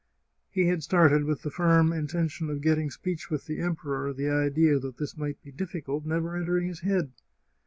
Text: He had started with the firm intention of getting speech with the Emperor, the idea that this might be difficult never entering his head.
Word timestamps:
He 0.49 0.65
had 0.65 0.81
started 0.81 1.25
with 1.25 1.43
the 1.43 1.51
firm 1.51 1.93
intention 1.93 2.49
of 2.49 2.61
getting 2.61 2.89
speech 2.89 3.29
with 3.29 3.45
the 3.45 3.59
Emperor, 3.59 4.11
the 4.13 4.29
idea 4.29 4.79
that 4.79 4.97
this 4.97 5.15
might 5.15 5.39
be 5.43 5.51
difficult 5.51 6.07
never 6.07 6.35
entering 6.35 6.67
his 6.69 6.79
head. 6.79 7.11